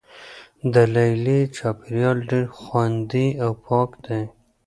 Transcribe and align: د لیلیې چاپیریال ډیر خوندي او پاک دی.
د 0.73 0.75
لیلیې 0.95 1.39
چاپیریال 1.57 2.17
ډیر 2.31 2.45
خوندي 2.59 3.27
او 3.43 3.51
پاک 3.65 3.89
دی. 4.05 4.21